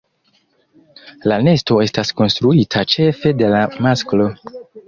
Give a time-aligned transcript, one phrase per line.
[1.31, 4.31] La nesto estas konstruita ĉefe de la masklo.